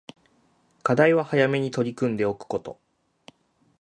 [0.81, 2.79] 課題は早めに取り組んでおくこと